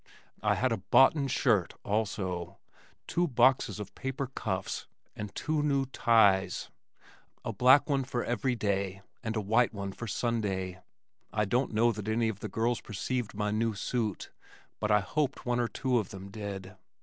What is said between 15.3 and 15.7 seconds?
one or